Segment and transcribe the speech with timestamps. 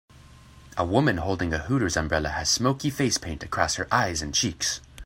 [0.77, 4.81] A woman holding a Hooters umbrella has smokey facepaint across her eyes and cheeks.